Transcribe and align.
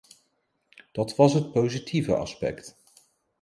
Dat 0.91 1.15
was 1.15 1.33
het 1.33 1.51
positieve 1.51 2.15
aspect. 2.15 2.75